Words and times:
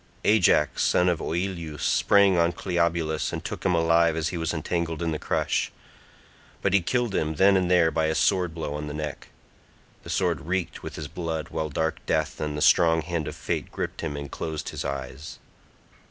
Ajax 0.23 0.81
son 0.83 1.07
of 1.07 1.21
Oileus 1.21 1.83
sprang 1.83 2.35
on 2.35 2.51
Cleobulus 2.53 3.31
and 3.31 3.45
took 3.45 3.63
him 3.63 3.75
alive 3.75 4.15
as 4.15 4.29
he 4.29 4.35
was 4.39 4.51
entangled 4.51 4.99
in 5.03 5.11
the 5.11 5.19
crush; 5.19 5.71
but 6.63 6.73
he 6.73 6.81
killed 6.81 7.13
him 7.13 7.35
then 7.35 7.55
and 7.55 7.69
there 7.69 7.91
by 7.91 8.07
a 8.07 8.15
sword 8.15 8.55
blow 8.55 8.73
on 8.73 8.87
the 8.87 8.95
neck. 8.95 9.27
The 10.01 10.09
sword 10.09 10.41
reeked 10.47 10.81
with 10.81 10.95
his 10.95 11.07
blood, 11.07 11.49
while 11.49 11.69
dark 11.69 12.03
death 12.07 12.41
and 12.41 12.57
the 12.57 12.63
strong 12.63 13.03
hand 13.03 13.27
of 13.27 13.35
fate 13.35 13.71
gripped 13.71 14.01
him 14.01 14.17
and 14.17 14.31
closed 14.31 14.69
his 14.69 14.83
eyes. 14.83 15.37